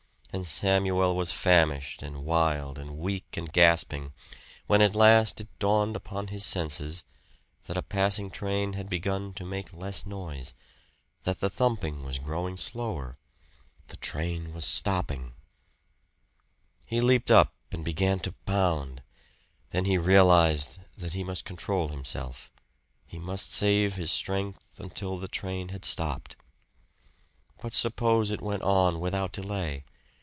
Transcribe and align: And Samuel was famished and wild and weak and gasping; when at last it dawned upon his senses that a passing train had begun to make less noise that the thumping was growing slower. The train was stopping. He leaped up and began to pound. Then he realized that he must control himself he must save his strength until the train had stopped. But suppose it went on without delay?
And 0.33 0.47
Samuel 0.47 1.13
was 1.17 1.33
famished 1.33 2.01
and 2.01 2.23
wild 2.23 2.79
and 2.79 2.97
weak 2.97 3.35
and 3.35 3.51
gasping; 3.51 4.13
when 4.65 4.81
at 4.81 4.95
last 4.95 5.41
it 5.41 5.49
dawned 5.59 5.97
upon 5.97 6.27
his 6.27 6.45
senses 6.45 7.03
that 7.65 7.75
a 7.75 7.81
passing 7.81 8.31
train 8.31 8.71
had 8.71 8.89
begun 8.89 9.33
to 9.33 9.43
make 9.43 9.73
less 9.75 10.05
noise 10.05 10.53
that 11.23 11.41
the 11.41 11.49
thumping 11.49 12.05
was 12.05 12.17
growing 12.17 12.55
slower. 12.55 13.17
The 13.87 13.97
train 13.97 14.53
was 14.53 14.63
stopping. 14.63 15.33
He 16.85 17.01
leaped 17.01 17.29
up 17.29 17.53
and 17.69 17.83
began 17.83 18.21
to 18.21 18.31
pound. 18.45 19.03
Then 19.71 19.83
he 19.83 19.97
realized 19.97 20.79
that 20.97 21.11
he 21.11 21.25
must 21.25 21.43
control 21.43 21.89
himself 21.89 22.49
he 23.05 23.19
must 23.19 23.51
save 23.51 23.95
his 23.95 24.13
strength 24.13 24.79
until 24.79 25.17
the 25.19 25.27
train 25.27 25.69
had 25.69 25.83
stopped. 25.83 26.37
But 27.61 27.73
suppose 27.73 28.31
it 28.31 28.39
went 28.39 28.63
on 28.63 29.01
without 29.01 29.33
delay? 29.33 29.83